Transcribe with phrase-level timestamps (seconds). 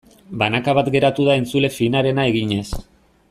[0.43, 2.67] Banaka bat geratu da entzule finarena eginez.